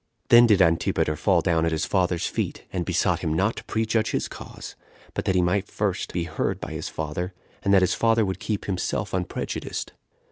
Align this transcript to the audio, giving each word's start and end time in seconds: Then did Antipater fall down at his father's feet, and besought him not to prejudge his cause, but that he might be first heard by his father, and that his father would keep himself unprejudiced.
Then 0.29 0.47
did 0.47 0.63
Antipater 0.63 1.15
fall 1.15 1.41
down 1.41 1.63
at 1.63 1.71
his 1.71 1.85
father's 1.85 2.25
feet, 2.25 2.63
and 2.73 2.85
besought 2.85 3.19
him 3.19 3.31
not 3.31 3.55
to 3.57 3.63
prejudge 3.65 4.09
his 4.09 4.27
cause, 4.27 4.75
but 5.13 5.25
that 5.25 5.35
he 5.35 5.43
might 5.43 5.67
be 5.67 5.71
first 5.71 6.11
heard 6.13 6.59
by 6.59 6.71
his 6.71 6.89
father, 6.89 7.35
and 7.61 7.71
that 7.71 7.83
his 7.83 7.93
father 7.93 8.25
would 8.25 8.39
keep 8.39 8.65
himself 8.65 9.13
unprejudiced. 9.13 9.93